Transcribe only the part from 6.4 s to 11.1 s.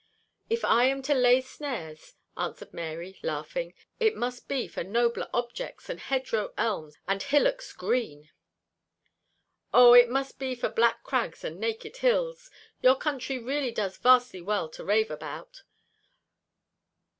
elms and hillocks green." "Oh, it must be for black